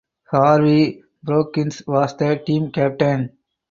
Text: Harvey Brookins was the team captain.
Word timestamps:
Harvey 0.31 1.03
Brookins 1.23 1.85
was 1.85 2.17
the 2.17 2.35
team 2.43 2.71
captain. 2.71 3.37